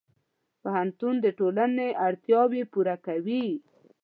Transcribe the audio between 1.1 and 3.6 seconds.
د ټولنې اړتیاوې پوره کوي.